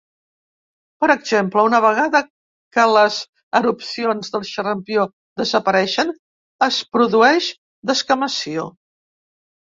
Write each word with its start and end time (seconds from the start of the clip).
Per 1.03 1.07
exemple, 1.13 1.63
una 1.69 1.79
vegada 1.85 2.21
que 2.77 2.85
les 2.93 3.17
erupcions 3.59 4.31
del 4.35 4.45
xarampió 4.51 5.03
desapareixen, 5.41 6.09
es 6.69 6.79
produeix 6.97 7.51
descamació. 7.93 8.65